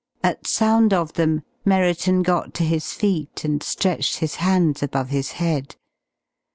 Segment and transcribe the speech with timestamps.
[0.23, 5.33] At sound of them Merriton got to his feet and stretched his hands above his
[5.33, 5.75] head.